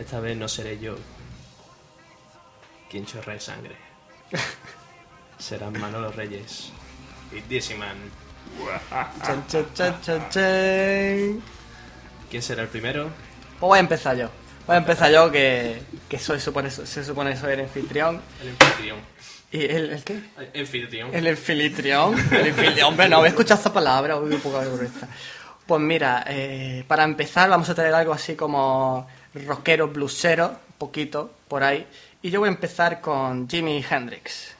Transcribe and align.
Esta 0.00 0.18
vez 0.18 0.34
no 0.34 0.48
seré 0.48 0.78
yo 0.78 0.96
quien 2.90 3.04
chorre 3.04 3.38
sangre. 3.38 3.76
Serán 5.38 5.78
Manolo 5.78 6.10
Reyes 6.10 6.72
y 7.30 7.40
Dizzy 7.42 7.74
Man. 7.74 7.96
Chan, 9.22 9.46
chan, 9.46 9.66
chan, 9.74 10.00
chan, 10.00 10.28
chan.¿ 10.30 11.42
Quién 12.30 12.42
será 12.42 12.62
el 12.62 12.68
primero? 12.68 13.10
Pues 13.58 13.60
voy 13.60 13.76
a 13.76 13.80
empezar 13.80 14.16
yo. 14.16 14.30
Voy 14.66 14.76
a 14.76 14.78
empezar 14.78 15.12
yo 15.12 15.30
que, 15.30 15.82
que 16.08 16.18
soy, 16.18 16.40
supone, 16.40 16.70
se 16.70 17.04
supone 17.04 17.32
que 17.32 17.36
soy 17.36 17.52
el 17.52 17.60
anfitrión. 17.60 18.22
El 18.40 18.48
anfitrión. 18.50 18.98
¿Y 19.52 19.64
el, 19.64 19.90
el 19.90 20.04
qué? 20.04 20.22
El 20.52 20.60
anfitrión. 20.62 21.14
El 21.14 21.26
anfitrión. 21.26 22.14
El 22.32 22.48
anfitrión. 22.48 22.88
Hombre, 22.88 23.08
no, 23.08 23.18
voy 23.18 23.26
a 23.26 23.30
escuchar 23.30 23.58
esa 23.58 23.72
palabra, 23.72 24.16
uy, 24.16 24.32
un 24.32 24.40
poco 24.40 24.60
vergüenza. 24.60 25.08
Pues 25.66 25.80
mira, 25.80 26.24
eh, 26.26 26.84
para 26.88 27.04
empezar 27.04 27.50
vamos 27.50 27.68
a 27.68 27.74
traer 27.74 27.94
algo 27.94 28.12
así 28.12 28.34
como 28.34 29.06
rockero, 29.34 29.88
bluesero, 29.88 30.48
un 30.48 30.74
poquito, 30.78 31.32
por 31.48 31.62
ahí. 31.62 31.86
Y 32.22 32.30
yo 32.30 32.40
voy 32.40 32.48
a 32.48 32.52
empezar 32.52 33.00
con 33.00 33.48
Jimi 33.48 33.84
Hendrix. 33.88 34.54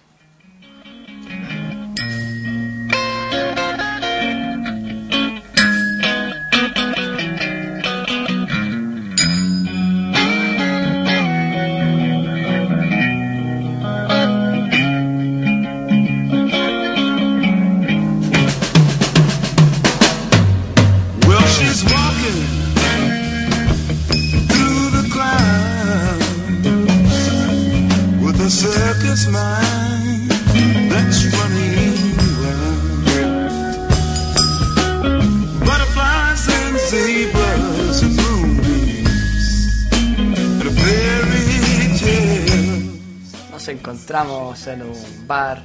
Encontramos 43.71 44.67
en 44.67 44.83
un 44.83 45.27
bar 45.27 45.63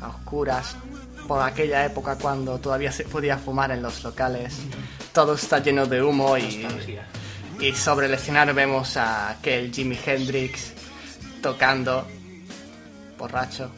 a 0.00 0.08
oscuras 0.08 0.76
por 1.26 1.42
aquella 1.42 1.84
época 1.84 2.16
cuando 2.16 2.58
todavía 2.58 2.92
se 2.92 3.04
podía 3.04 3.38
fumar 3.38 3.70
en 3.70 3.82
los 3.82 4.02
locales. 4.04 4.54
Todo 5.12 5.34
está 5.34 5.58
lleno 5.58 5.86
de 5.86 6.02
humo 6.02 6.36
y, 6.36 6.66
y 7.60 7.72
sobre 7.72 8.06
el 8.06 8.14
escenario 8.14 8.54
vemos 8.54 8.96
a 8.96 9.30
aquel 9.30 9.72
Jimi 9.72 9.98
Hendrix 10.04 10.72
tocando 11.42 12.06
borracho. 13.18 13.70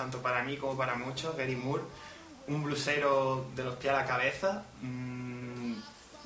Tanto 0.00 0.22
para 0.22 0.42
mí 0.42 0.56
como 0.56 0.78
para 0.78 0.94
muchos, 0.94 1.36
Gary 1.36 1.56
Moore, 1.56 1.82
un 2.48 2.62
blusero 2.62 3.44
de 3.54 3.64
los 3.64 3.76
pies 3.76 3.92
a 3.92 3.96
la 3.98 4.06
cabeza, 4.06 4.64
mm, 4.80 5.74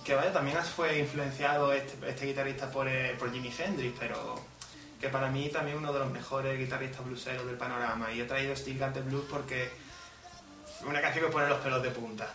que 0.04 0.14
vaya, 0.14 0.32
también 0.32 0.56
fue 0.62 1.00
influenciado 1.00 1.72
este, 1.72 2.08
este 2.08 2.26
guitarrista 2.26 2.70
por, 2.70 2.86
eh, 2.86 3.16
por 3.18 3.32
Jimi 3.32 3.52
Hendrix, 3.58 3.96
pero 3.98 4.40
que 5.00 5.08
para 5.08 5.28
mí 5.28 5.48
también 5.48 5.78
uno 5.78 5.92
de 5.92 5.98
los 5.98 6.10
mejores 6.12 6.56
guitarristas 6.56 7.04
bluseros 7.04 7.46
del 7.46 7.56
panorama. 7.56 8.12
Y 8.12 8.20
he 8.20 8.25
traído 8.25 8.54
Steel 8.54 8.78
Got 8.78 9.04
Blues 9.06 9.25
porque 9.28 9.64
es 9.64 10.87
una 10.87 11.00
canción 11.00 11.25
que 11.25 11.32
pone 11.32 11.49
los 11.49 11.58
pelos 11.58 11.82
de 11.82 11.90
punta. 11.90 12.32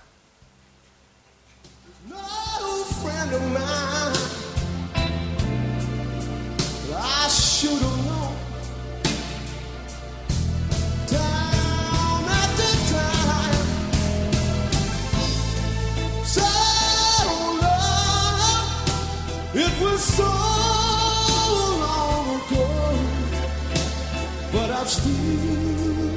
Still 24.90 26.16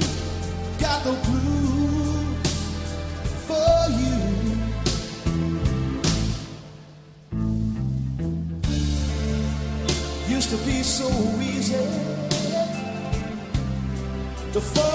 got 0.79 1.03
the 1.03 1.13
blues 1.25 2.51
for 3.47 3.79
you. 3.99 4.17
used 10.35 10.49
to 10.49 10.57
be 10.65 10.81
so 10.81 11.07
easy 11.39 11.85
to 14.53 14.59
fall 14.59 14.92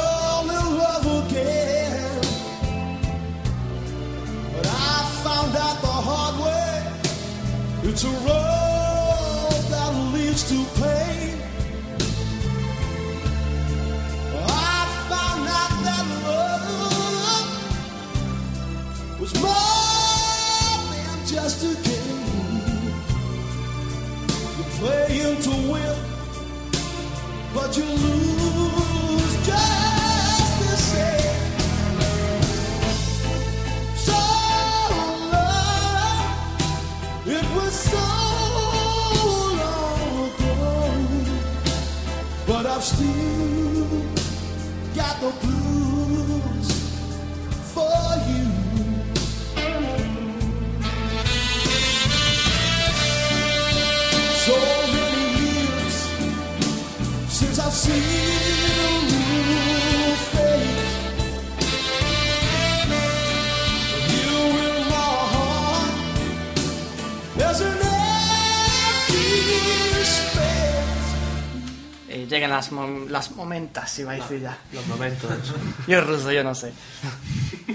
las, 72.59 72.73
mom- 72.73 73.07
las 73.09 73.31
momentas, 73.33 73.97
iba 74.01 74.13
a 74.13 74.15
decir 74.17 74.41
ya. 74.41 74.59
Los 74.73 74.85
momentos. 74.89 75.31
Yo 75.87 76.01
ruso, 76.01 76.33
yo 76.33 76.43
no 76.43 76.55
sé. 76.57 76.73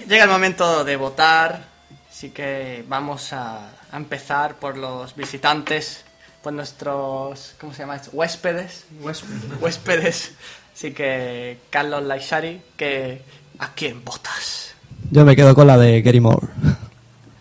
Llega 0.09 0.25
el 0.25 0.29
momento 0.29 0.83
de 0.83 0.95
votar, 0.97 1.67
así 2.11 2.31
que 2.31 2.83
vamos 2.87 3.31
a, 3.31 3.69
a 3.91 3.97
empezar 3.97 4.55
por 4.55 4.75
los 4.77 5.15
visitantes, 5.15 6.03
por 6.41 6.51
nuestros, 6.51 7.55
¿cómo 7.61 7.71
se 7.73 7.79
llama 7.79 7.95
esto? 7.95 8.09
Huéspedes. 8.11 8.85
Huéspedes. 9.61 10.33
Así 10.75 10.91
que, 10.91 11.59
Carlos 11.69 12.03
Laishari, 12.03 12.61
que, 12.75 13.21
¿a 13.59 13.69
quién 13.73 14.03
votas? 14.03 14.73
Yo 15.11 15.23
me 15.23 15.35
quedo 15.35 15.55
con 15.55 15.67
la 15.67 15.77
de 15.77 16.01
Gary 16.01 16.19
Moore. 16.19 16.47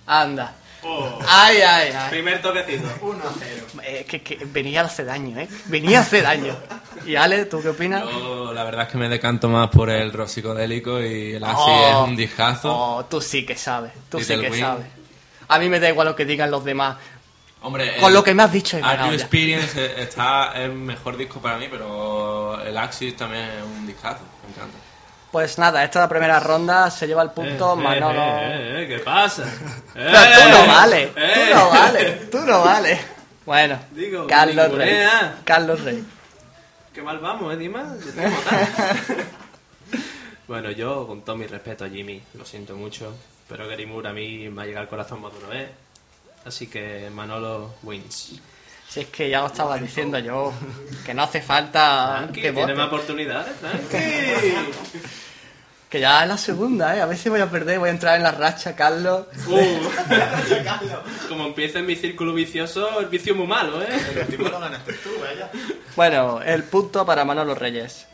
Anda. 0.07 0.55
Oh. 0.85 1.19
Ay, 1.29 1.57
ay, 1.63 1.93
ay. 1.97 2.11
Primer 2.11 2.43
toquecito. 2.43 2.89
1 3.01 3.19
a 3.19 3.33
0. 3.39 3.67
Eh, 3.85 4.05
que, 4.09 4.21
que 4.23 4.45
venía 4.45 4.83
a 4.83 4.85
hacer 4.87 5.07
daño, 5.07 5.39
¿eh? 5.39 5.49
Venía 5.67 6.01
a 6.01 6.03
hacer 6.03 6.25
daño. 6.25 6.57
Y 7.07 7.17
Ale, 7.17 7.45
¿tú 7.47 7.61
qué 7.63 7.69
opinas? 7.71 8.05
Yo 8.05 8.53
la 8.53 8.65
verdad 8.65 8.83
es 8.87 8.89
que 8.89 8.99
me 8.99 9.09
decanto 9.09 9.49
más 9.49 9.69
por 9.69 9.91
el 9.91 10.13
rock 10.13 10.29
psicodélico 10.29 11.01
y 11.01 11.35
el 11.35 11.45
Axi 11.45 11.63
Oh. 11.67 11.89
es 12.05 12.09
un 12.09 12.17
discazo. 12.17 12.73
Oh, 12.75 13.05
tú 13.07 13.21
sí 13.21 13.45
que 13.47 13.57
sabes, 13.57 13.93
tú 14.09 14.19
sí 14.21 14.33
Little 14.35 14.47
que 14.47 14.53
Wing. 14.53 14.61
sabes. 14.61 14.87
A 15.49 15.59
mí 15.59 15.69
me 15.69 15.81
da 15.81 15.89
igual 15.89 16.07
lo 16.09 16.17
que 16.17 16.25
digan 16.25 16.51
los 16.51 16.65
demás. 16.65 16.97
Hombre, 17.65 17.97
Con 18.01 18.09
el 18.09 18.15
lo 18.15 18.25
que 18.25 18.35
me 18.35 18.43
has 18.43 18.53
dicho 18.53 18.79
ya. 18.79 19.13
Experience 19.13 19.81
eh, 19.85 19.95
está 20.03 20.53
es 20.55 20.61
el 20.65 20.73
mejor 20.73 21.17
disco 21.17 21.41
para 21.41 21.59
mí, 21.59 21.67
pero 21.71 22.61
el 22.61 22.77
Axis 22.77 23.17
también 23.17 23.45
es 23.45 23.63
un 23.65 23.87
discazo, 23.87 24.21
me 24.45 24.53
encanta. 24.53 24.79
Pues 25.31 25.57
nada, 25.59 25.83
esta 25.85 26.01
es 26.01 26.03
la 26.05 26.09
primera 26.09 26.41
ronda, 26.41 26.91
se 26.91 27.07
lleva 27.07 27.23
el 27.23 27.29
Eh, 27.29 27.33
punto 27.35 27.73
eh, 27.75 27.77
Manolo. 27.77 28.21
eh, 28.21 28.83
eh, 28.83 28.87
¿Qué 28.89 28.99
pasa? 28.99 29.45
Pero 29.95 30.11
tú 30.11 30.49
no 30.51 30.67
vales, 30.67 31.15
tú 31.15 31.21
Eh. 31.21 31.51
no 31.55 31.71
vales, 31.71 32.31
tú 32.31 32.39
no 32.41 32.61
vales. 32.63 33.01
Bueno, 33.45 33.77
Digo, 33.91 34.27
Carlos 34.29 34.71
Rey. 34.73 35.05
Carlos 35.45 35.81
Rey. 35.83 36.05
Qué 36.93 37.03
mal 37.03 37.19
vamos, 37.19 37.53
¿eh, 37.55 37.57
Dima? 37.57 37.95
Bueno, 40.49 40.71
yo, 40.71 41.07
con 41.07 41.23
todo 41.23 41.37
mi 41.37 41.47
respeto 41.47 41.85
a 41.85 41.89
Jimmy, 41.89 42.21
lo 42.35 42.45
siento 42.45 42.77
mucho, 42.77 43.15
pero 43.49 43.67
Gary 43.69 43.87
Moore 43.87 44.09
a 44.09 44.13
mí 44.13 44.51
me 44.51 44.63
ha 44.63 44.67
llegado 44.67 44.83
al 44.83 44.89
corazón 44.89 45.23
más 45.23 45.33
de 45.33 45.39
una 45.39 45.49
vez. 45.49 45.71
Así 46.45 46.67
que 46.67 47.09
Manolo 47.11 47.77
wins. 47.85 48.39
Si 48.89 49.01
es 49.01 49.07
que 49.07 49.31
ya 49.31 49.41
lo 49.41 49.47
estaba 49.47 49.79
diciendo 49.79 50.19
yo, 50.19 50.53
que 51.07 51.15
no 51.15 51.23
hace 51.23 51.41
falta 51.41 52.17
Tranqui, 52.19 52.43
que 52.43 52.53
tiene 52.53 52.61
vote. 52.61 52.75
más 52.75 52.87
oportunidades, 52.89 53.55
tranqui. 53.61 53.97
Que 55.93 56.01
ya 56.01 56.23
es 56.23 56.29
la 56.31 56.39
segunda, 56.39 56.97
¿eh? 56.97 57.03
A 57.03 57.05
ver 57.05 57.19
si 57.19 57.29
voy 57.29 57.41
a 57.41 57.51
perder, 57.51 57.79
voy 57.79 57.91
a 57.91 57.93
entrar 57.93 58.17
en 58.17 58.23
la 58.23 58.31
racha, 58.31 58.75
Carlos. 58.75 59.27
Uh. 59.47 59.59
Como 61.29 61.49
empieza 61.49 61.81
en 61.81 61.85
mi 61.85 61.97
círculo 61.97 62.33
vicioso, 62.33 62.99
el 62.99 63.09
vicio 63.09 63.35
es 63.35 63.39
muy 63.39 63.47
malo, 63.47 63.83
¿eh? 63.83 63.89
El 64.11 64.21
último 64.21 64.49
lo 64.49 64.59
ganaste 64.59 64.95
tú, 64.95 65.11
vaya. 65.21 65.51
Bueno, 65.95 66.41
el 66.41 66.63
punto 66.63 67.05
para 67.05 67.27
Manolo 67.27 67.55
Reyes. 67.55 68.07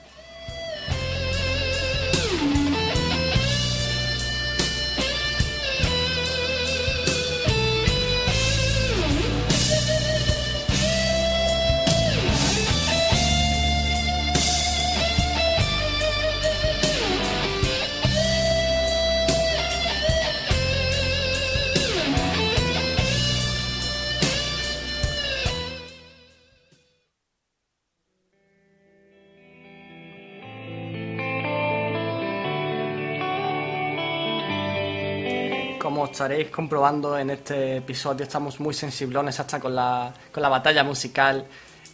Como 35.79 36.07
estaréis 36.07 36.51
comprobando 36.51 37.17
en 37.19 37.31
este 37.31 37.77
episodio, 37.77 38.25
estamos 38.25 38.59
muy 38.61 38.75
sensiblones 38.75 39.39
hasta 39.39 39.61
con 39.61 39.75
la, 39.75 40.13
con 40.33 40.43
la 40.43 40.49
batalla 40.49 40.83
musical. 40.83 41.47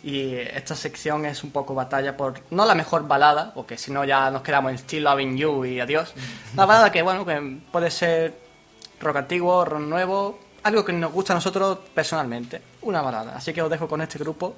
Y 0.03 0.35
esta 0.35 0.75
sección 0.75 1.25
es 1.27 1.45
un 1.45 1.51
poco 1.51 1.75
batalla 1.75 2.17
por, 2.17 2.41
no 2.51 2.67
la 2.67 2.75
mejor 2.75 3.07
balada, 3.07 3.53
porque 3.55 3.79
si 3.79 3.91
no 3.91 4.05
ya 4.05 4.31
nos 4.31 4.43
quedamos 4.43 4.73
en 4.73 4.79
Still 4.79 5.05
Loving 5.05 5.37
You 5.37 5.65
y 5.65 5.81
adiós. 5.81 6.13
Una 6.55 6.67
balada 6.67 6.93
que, 6.93 7.03
bueno, 7.03 7.25
que 7.25 7.59
puede 7.71 7.91
ser 7.91 8.35
rock 9.01 9.17
antiguo, 9.17 9.65
rock 9.65 9.81
nuevo, 9.81 10.39
algo 10.63 10.85
que 10.85 10.93
nos 10.93 11.13
gusta 11.13 11.33
a 11.33 11.37
nosotros 11.37 11.79
personalmente. 11.95 12.61
Una 12.83 13.03
balada. 13.03 13.37
Así 13.37 13.53
que 13.53 13.63
os 13.63 13.71
dejo 13.71 13.89
con 13.89 14.03
este 14.03 14.19
grupo, 14.19 14.57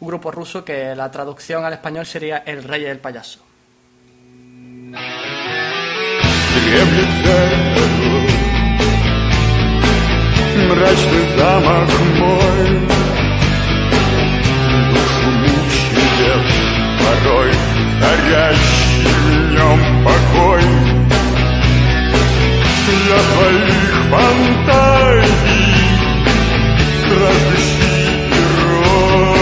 un 0.00 0.08
grupo 0.08 0.30
ruso 0.30 0.64
que 0.64 0.94
la 0.94 1.10
traducción 1.10 1.64
al 1.64 1.72
español 1.72 2.06
sería 2.06 2.38
El 2.38 2.62
Rey 2.62 2.82
y 2.82 2.86
el 2.86 2.98
Payaso. 2.98 3.40
Мрачный 10.76 11.24
замок 11.38 11.88
мой. 12.18 12.68
Душу 14.90 15.28
мучает 15.40 16.44
порой 17.00 17.50
Царящий 17.98 19.08
в 19.08 19.52
нем 19.52 19.80
покой. 20.04 20.64
Для 22.86 23.18
твоих 23.32 23.94
фантазий 24.10 25.72
Крадущий 27.04 28.10
герой. 28.28 29.32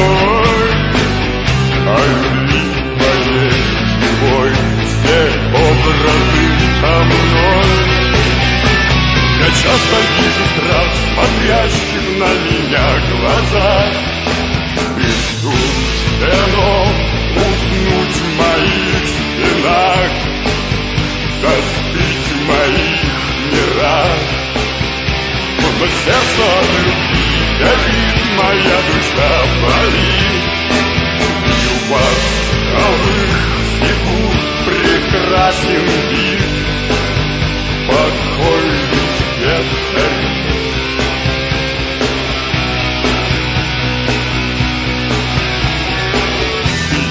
А 1.89 1.91
любви 2.13 2.65
моей 3.01 3.51
живой 3.99 4.53
Все 4.85 5.19
образы 5.53 6.47
со 6.81 6.95
мной 7.03 7.64
часто 9.63 9.97
вижу 10.19 10.45
страх, 10.55 10.91
смотрящих 11.09 12.05
на 12.19 12.31
меня 12.45 12.89
глаза. 13.11 13.93
И 14.99 15.11
суждено 15.41 16.87
уснуть 17.37 18.17
в 18.17 18.29
моих 18.39 19.03
стенах, 19.07 20.11
Заспить 21.43 22.29
в 22.33 22.49
моих 22.49 23.05
мирах. 23.53 24.19
Но 25.61 25.87
сердце 25.87 26.43
от 26.59 26.69
любви 26.85 27.35
горит, 27.61 28.19
моя 28.39 28.79
душа 28.89 29.33
болит. 29.63 30.45
И 31.45 31.57
у 31.69 31.93
восковых 31.93 33.35
фигур 33.81 34.35
прекрасен 34.65 35.87
вид, 36.11 36.43
царит. 39.45 40.35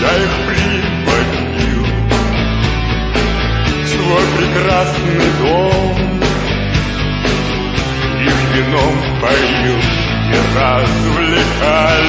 Я 0.01 0.13
их 0.17 0.33
приводил 0.47 1.85
в 3.83 3.87
свой 3.87 4.25
прекрасный 4.37 5.27
дом, 5.39 5.97
их 8.19 8.39
вином 8.53 8.95
поил 9.21 9.79
и 10.29 10.37
развлекались 10.57 12.03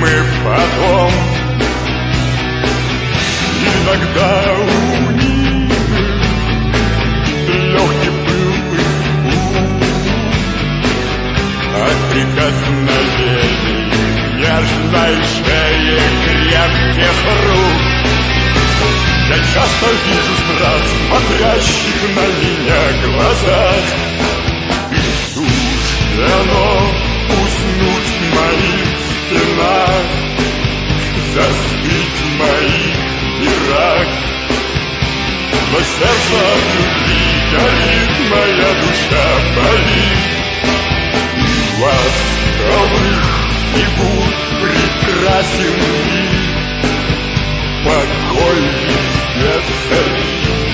мы 0.00 0.14
потом. 0.44 1.12
Иногда 3.66 4.30
у 4.54 5.10
них 5.12 5.72
легкий 7.48 8.17
прикосновений 12.10 13.88
нежной 14.38 15.14
шеи 15.24 16.00
крепких 16.24 17.18
рук. 17.46 17.82
Я 19.28 19.38
часто 19.38 19.86
вижу 20.06 20.34
страх, 20.36 20.82
смотрящих 21.06 21.98
на 22.16 22.26
меня 22.40 22.82
глазах, 23.04 23.84
и 24.90 24.94
суждено 25.34 26.68
уснуть 27.28 28.10
в 28.14 28.24
моих 28.34 28.90
стенах, 29.08 30.06
заспить 31.34 32.20
моих 32.38 32.98
Но 35.70 35.78
сердце 35.80 36.36
от 36.54 36.64
любви 36.78 37.26
горит, 37.52 38.14
моя 38.30 38.70
душа 38.80 39.26
болит 39.54 40.37
восторг 41.78 43.24
И 43.74 43.84
будь 43.96 44.62
прекрасен. 44.62 45.78
Мир 46.12 46.38
Покой 47.84 48.60
в 48.88 49.40
сердце 49.40 50.67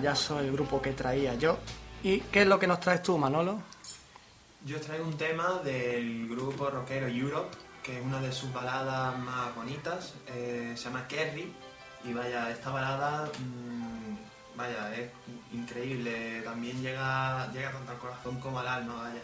payaso, 0.00 0.40
el 0.40 0.50
grupo 0.50 0.80
que 0.80 0.92
traía 0.92 1.34
yo. 1.34 1.58
¿Y 2.02 2.20
qué 2.32 2.42
es 2.42 2.46
lo 2.48 2.58
que 2.58 2.66
nos 2.66 2.80
traes 2.80 3.02
tú, 3.02 3.18
Manolo? 3.18 3.60
Yo 4.64 4.80
traigo 4.80 5.04
un 5.04 5.16
tema 5.16 5.60
del 5.62 6.26
grupo 6.28 6.70
rockero 6.70 7.06
Europe, 7.06 7.54
que 7.82 7.98
es 7.98 8.04
una 8.04 8.20
de 8.20 8.32
sus 8.32 8.50
baladas 8.52 9.18
más 9.18 9.54
bonitas. 9.54 10.14
eh, 10.28 10.72
se 10.74 10.84
llama 10.84 11.06
Kerry. 11.06 11.52
Y 12.04 12.14
vaya, 12.14 12.50
esta 12.50 12.70
balada, 12.70 13.26
mm, 13.26 14.56
vaya, 14.56 14.94
es 14.96 15.10
increíble. 15.52 16.40
También 16.42 16.80
llega, 16.80 17.52
llega 17.52 17.70
tanto 17.72 17.92
al 17.92 17.98
corazón 17.98 18.40
como 18.40 18.58
al 18.58 18.68
alma, 18.68 18.94
vaya. 18.94 19.20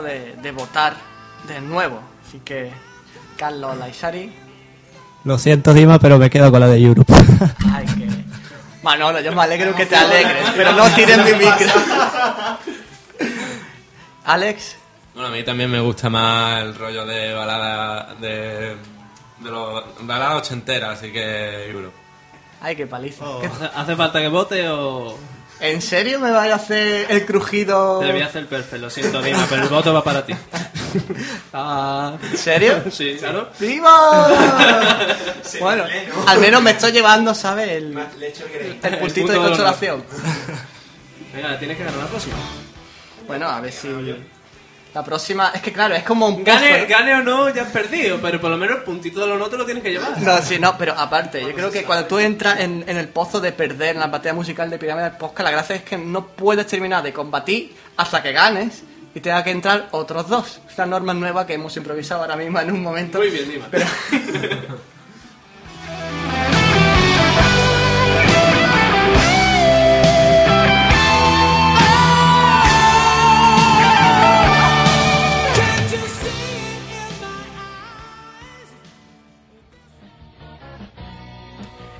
Momento 0.00 0.02
de, 0.02 0.36
de 0.42 0.52
votar 0.52 0.94
de 1.48 1.60
nuevo. 1.60 2.00
Así 2.26 2.40
que, 2.40 2.70
Carlos 3.36 3.76
Laisari. 3.78 4.32
Lo 5.24 5.38
siento, 5.38 5.74
Dima, 5.74 5.98
pero 5.98 6.18
me 6.18 6.30
quedo 6.30 6.50
con 6.50 6.60
la 6.60 6.68
de 6.68 6.78
Europe. 6.80 7.12
Ay, 7.72 7.86
que. 7.86 8.06
Manolo, 8.82 9.20
yo 9.20 9.32
me 9.32 9.42
alegro 9.42 9.74
que 9.74 9.86
te 9.86 9.96
alegres, 9.96 10.50
pero 10.56 10.72
no 10.72 10.88
tires 10.94 11.18
mi 11.18 11.32
micro. 11.32 11.66
Alex, 14.24 14.76
Bueno, 15.14 15.28
a 15.28 15.32
mí 15.32 15.42
también 15.44 15.70
me 15.70 15.80
gusta 15.80 16.10
más 16.10 16.62
el 16.62 16.74
rollo 16.74 17.06
de 17.06 17.32
balada 17.32 18.14
de, 18.20 18.76
de 19.40 19.50
los 19.50 19.84
baladas 20.00 20.42
ochenteras, 20.42 20.98
así 20.98 21.12
que 21.12 21.70
Euro. 21.70 21.90
ay, 22.60 22.74
qué 22.76 22.86
paliza. 22.86 23.24
¿Qué- 23.40 23.46
¿Hace, 23.46 23.70
hace 23.74 23.96
falta 23.96 24.20
que 24.20 24.28
vote 24.28 24.68
o...? 24.68 25.16
¿En 25.58 25.80
serio 25.80 26.20
me 26.20 26.30
vais 26.30 26.52
a 26.52 26.56
hacer 26.56 27.06
el 27.10 27.24
crujido? 27.24 28.00
Te 28.00 28.12
voy 28.12 28.20
a 28.20 28.26
hacer 28.26 28.46
perfecto, 28.46 28.76
lo 28.84 28.90
siento, 28.90 29.22
Dima, 29.22 29.46
pero 29.48 29.62
el 29.62 29.68
voto 29.68 29.92
va 29.92 30.04
para 30.04 30.24
ti. 30.24 30.34
Ah, 31.52 32.16
¿En 32.30 32.38
serio? 32.38 32.82
sí, 32.90 33.16
claro. 33.18 33.50
¡Viva! 33.58 34.28
bueno, 35.60 35.84
al 36.26 36.38
menos 36.38 36.62
me 36.62 36.70
estoy 36.70 36.92
llevando, 36.92 37.34
¿sabes? 37.34 37.68
El, 37.68 37.98
el 38.82 38.98
puntito 38.98 39.32
de 39.32 39.38
consolación. 39.38 40.02
Venga, 41.34 41.58
tienes 41.58 41.76
que 41.76 41.84
ganar 41.84 42.00
la 42.00 42.06
próxima. 42.06 42.36
Bueno, 43.26 43.46
a 43.46 43.60
ver 43.60 43.72
si. 43.72 43.88
La 44.96 45.04
próxima. 45.04 45.52
Es 45.54 45.60
que 45.60 45.74
claro, 45.74 45.94
es 45.94 46.04
como 46.04 46.26
un 46.26 46.42
pozo, 46.42 46.58
Gane, 46.58 46.80
¿no? 46.80 46.88
gane 46.88 47.14
o 47.16 47.22
no, 47.22 47.54
ya 47.54 47.64
has 47.64 47.70
perdido, 47.70 48.18
pero 48.18 48.40
por 48.40 48.48
lo 48.48 48.56
menos 48.56 48.78
el 48.78 48.82
puntito 48.82 49.20
de 49.20 49.26
los 49.26 49.38
no 49.38 49.46
te 49.50 49.58
lo 49.58 49.66
tienes 49.66 49.82
que 49.82 49.90
llevar. 49.90 50.18
No, 50.22 50.40
sí, 50.40 50.58
no, 50.58 50.78
pero 50.78 50.94
aparte, 50.96 51.42
yo 51.42 51.52
creo 51.52 51.70
que 51.70 51.84
cuando 51.84 52.06
tú 52.06 52.18
entras 52.18 52.60
en, 52.60 52.82
en 52.86 52.96
el 52.96 53.08
pozo 53.08 53.38
de 53.38 53.52
perder 53.52 53.96
en 53.96 54.00
la 54.00 54.06
batalla 54.06 54.32
musical 54.32 54.70
de 54.70 54.78
Pirámide 54.78 55.10
del 55.10 55.18
Posca, 55.18 55.42
la 55.42 55.50
gracia 55.50 55.76
es 55.76 55.82
que 55.82 55.98
no 55.98 56.28
puedes 56.28 56.66
terminar 56.66 57.02
de 57.02 57.12
combatir 57.12 57.76
hasta 57.98 58.22
que 58.22 58.32
ganes 58.32 58.84
y 59.14 59.20
tenga 59.20 59.44
que 59.44 59.50
entrar 59.50 59.88
otros 59.90 60.28
dos. 60.28 60.62
Es 60.66 60.78
la 60.78 60.86
norma 60.86 61.12
nueva 61.12 61.46
que 61.46 61.52
hemos 61.52 61.76
improvisado 61.76 62.22
ahora 62.22 62.36
mismo 62.36 62.58
en 62.58 62.72
un 62.72 62.82
momento. 62.82 63.18
Muy 63.18 63.28
bien, 63.28 63.50
Dima. 63.50 63.66
Pero, 63.70 63.84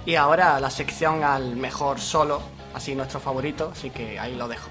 y 0.06 0.14
ahora 0.14 0.58
la 0.60 0.70
sección 0.70 1.25
al 1.25 1.56
mejor 1.56 1.98
solo, 1.98 2.40
así 2.72 2.94
nuestro 2.94 3.18
favorito, 3.18 3.70
así 3.72 3.90
que 3.90 4.18
ahí 4.18 4.36
lo 4.36 4.46
dejo. 4.46 4.70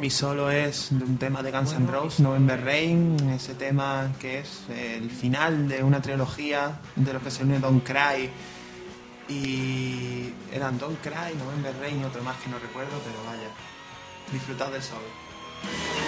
Mi 0.00 0.08
solo 0.08 0.50
es 0.50 0.88
de 0.90 1.04
un 1.04 1.18
tema 1.18 1.42
de 1.42 1.52
Guns 1.52 1.74
N' 1.74 1.86
Roses, 1.86 2.20
November 2.20 2.64
Rain, 2.64 3.18
ese 3.30 3.54
tema 3.54 4.10
que 4.18 4.38
es 4.38 4.62
el 4.70 5.10
final 5.10 5.68
de 5.68 5.82
una 5.82 6.00
trilogía 6.00 6.80
de 6.96 7.12
los 7.12 7.22
que 7.22 7.30
se 7.30 7.42
une 7.42 7.58
Don't 7.58 7.84
Cry 7.84 8.30
y 9.28 10.32
eran 10.52 10.78
Don't 10.78 10.98
Cry, 11.02 11.36
November 11.38 11.74
Rain 11.80 12.00
y 12.00 12.04
otro 12.04 12.22
más 12.22 12.38
que 12.38 12.48
no 12.48 12.58
recuerdo, 12.58 12.98
pero 13.04 13.22
vaya, 13.26 13.50
disfrutad 14.32 14.72
del 14.72 14.82
solo. 14.82 15.99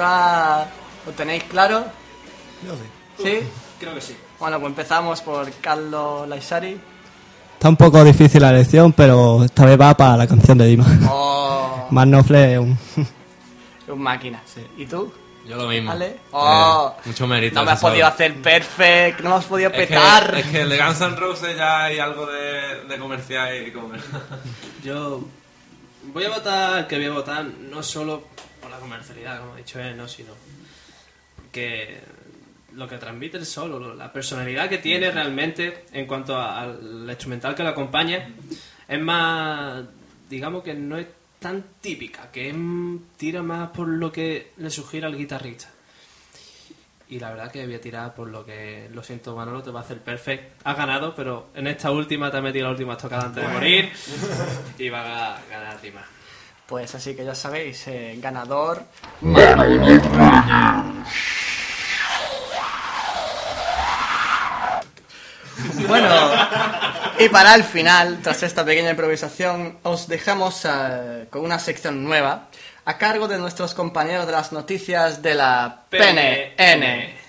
A 0.00 0.04
esta 0.04 0.62
altura 0.62 0.68
lo 1.06 1.12
tenéis 1.12 1.44
claro. 1.44 1.84
Yo 2.66 2.72
sí. 2.74 3.22
¿Sí? 3.24 3.48
Creo 3.78 3.94
que 3.94 4.00
sí. 4.00 4.16
Bueno, 4.38 4.58
pues 4.60 4.70
empezamos 4.70 5.20
por 5.20 5.50
Carlos 5.60 6.28
Laisari. 6.28 6.80
Está 7.54 7.68
un 7.68 7.76
poco 7.76 8.02
difícil 8.02 8.42
la 8.42 8.50
elección, 8.50 8.92
pero 8.92 9.44
esta 9.44 9.64
vez 9.64 9.80
va 9.80 9.96
para 9.96 10.16
la 10.16 10.26
canción 10.26 10.58
de 10.58 10.66
Dima. 10.66 10.86
Oh, 11.08 11.86
Más 11.90 12.06
es 12.30 12.58
un... 12.58 12.78
un 13.88 14.00
máquina. 14.00 14.42
¿Y 14.76 14.86
tú? 14.86 15.12
Yo 15.48 15.56
lo 15.56 15.68
mismo. 15.68 15.90
¿Ale? 15.90 16.06
Eh, 16.06 16.16
Oh, 16.32 16.94
mucho 17.04 17.26
mérito. 17.26 17.56
no 17.56 17.64
me 17.64 17.72
has 17.72 17.80
solo. 17.80 17.92
podido 17.92 18.06
hacer 18.06 18.34
perfect, 18.40 19.20
no 19.20 19.30
me 19.30 19.36
has 19.36 19.44
podido 19.44 19.70
Es 19.70 19.76
que, 19.76 19.86
petar. 19.86 20.34
es 20.38 20.46
que 20.46 20.60
el 20.62 20.68
de 20.68 20.78
Guns 20.78 21.00
N' 21.00 21.16
Roses 21.16 21.56
ya 21.56 21.84
hay 21.84 21.98
algo 21.98 22.26
de, 22.26 22.84
de 22.88 22.98
comercial 22.98 23.66
y 23.66 23.72
comer. 23.72 24.00
Yo 24.84 25.20
voy 26.12 26.24
a 26.24 26.30
votar 26.30 26.86
que 26.88 26.96
voy 26.96 27.06
a 27.06 27.10
votar 27.10 27.44
no 27.44 27.82
solo 27.82 28.24
por 28.62 28.70
la 28.70 28.78
comercialidad, 28.78 29.40
como 29.40 29.52
ha 29.54 29.56
dicho 29.58 29.78
él, 29.80 29.96
no, 29.96 30.08
sino 30.08 30.32
porque 31.36 32.00
lo 32.74 32.88
que 32.88 32.96
transmite 32.96 33.36
el 33.36 33.44
solo, 33.46 33.78
lo- 33.78 33.94
la 33.94 34.10
personalidad 34.12 34.68
que 34.68 34.78
tiene 34.78 35.10
realmente 35.10 35.84
en 35.92 36.06
cuanto 36.06 36.40
al 36.40 37.04
instrumental 37.08 37.54
que 37.54 37.62
lo 37.62 37.68
acompaña, 37.70 38.30
es 38.88 39.00
más, 39.00 39.84
digamos 40.30 40.62
que 40.62 40.72
no 40.74 40.96
es 40.96 41.06
tan 41.38 41.62
típica, 41.80 42.30
que 42.30 42.48
es, 42.50 42.56
tira 43.16 43.42
más 43.42 43.70
por 43.70 43.88
lo 43.88 44.10
que 44.12 44.52
le 44.56 44.70
sugiere 44.70 45.06
al 45.06 45.16
guitarrista. 45.16 45.68
Y 47.08 47.18
la 47.18 47.28
verdad 47.30 47.52
que 47.52 47.66
voy 47.66 47.74
a 47.74 47.80
tirar 47.80 48.14
por 48.14 48.28
lo 48.28 48.42
que, 48.46 48.88
lo 48.90 49.02
siento 49.02 49.36
Manolo, 49.36 49.62
te 49.62 49.70
va 49.70 49.80
a 49.80 49.82
hacer 49.82 49.98
perfect. 49.98 50.58
Has 50.64 50.74
ganado, 50.76 51.14
pero 51.14 51.48
en 51.54 51.66
esta 51.66 51.90
última 51.90 52.30
te 52.30 52.38
has 52.38 52.42
metido 52.42 52.64
la 52.66 52.70
última 52.70 52.96
tocada 52.96 53.24
antes 53.26 53.42
de 53.46 53.52
morir 53.52 53.92
y 54.78 54.88
va 54.88 55.36
a 55.36 55.42
ganar 55.50 55.78
Dima. 55.82 56.02
Pues 56.72 56.94
así 56.94 57.14
que 57.14 57.22
ya 57.22 57.34
sabéis, 57.34 57.86
eh, 57.86 58.14
ganador. 58.16 58.82
Bueno, 65.86 66.08
y 67.18 67.28
para 67.28 67.54
el 67.56 67.64
final, 67.64 68.20
tras 68.22 68.42
esta 68.42 68.64
pequeña 68.64 68.88
improvisación, 68.88 69.80
os 69.82 70.08
dejamos 70.08 70.64
eh, 70.64 71.26
con 71.28 71.44
una 71.44 71.58
sección 71.58 72.02
nueva 72.02 72.48
a 72.86 72.96
cargo 72.96 73.28
de 73.28 73.36
nuestros 73.36 73.74
compañeros 73.74 74.24
de 74.24 74.32
las 74.32 74.50
noticias 74.52 75.20
de 75.20 75.34
la 75.34 75.84
PNN. 75.90 77.21